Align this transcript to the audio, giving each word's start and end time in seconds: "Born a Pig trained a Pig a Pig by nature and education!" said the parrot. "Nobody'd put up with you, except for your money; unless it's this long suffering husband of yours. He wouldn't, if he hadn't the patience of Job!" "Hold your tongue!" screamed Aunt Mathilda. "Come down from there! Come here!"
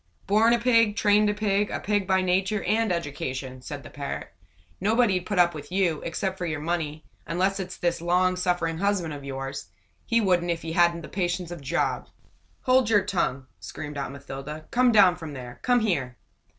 "Born 0.25 0.51
a 0.53 0.57
Pig 0.57 0.95
trained 0.95 1.29
a 1.29 1.33
Pig 1.35 1.69
a 1.69 1.79
Pig 1.79 2.07
by 2.07 2.23
nature 2.23 2.63
and 2.63 2.91
education!" 2.91 3.61
said 3.61 3.83
the 3.83 3.91
parrot. 3.91 4.29
"Nobody'd 4.79 5.27
put 5.27 5.37
up 5.37 5.53
with 5.53 5.71
you, 5.71 6.01
except 6.01 6.39
for 6.39 6.47
your 6.47 6.59
money; 6.59 7.05
unless 7.27 7.59
it's 7.59 7.77
this 7.77 8.01
long 8.01 8.35
suffering 8.35 8.79
husband 8.79 9.13
of 9.13 9.23
yours. 9.23 9.67
He 10.07 10.19
wouldn't, 10.19 10.49
if 10.49 10.63
he 10.63 10.71
hadn't 10.73 11.01
the 11.03 11.07
patience 11.07 11.51
of 11.51 11.61
Job!" 11.61 12.07
"Hold 12.61 12.89
your 12.89 13.05
tongue!" 13.05 13.45
screamed 13.59 13.95
Aunt 13.99 14.13
Mathilda. 14.13 14.65
"Come 14.71 14.91
down 14.91 15.17
from 15.17 15.33
there! 15.33 15.59
Come 15.61 15.81
here!" 15.81 16.17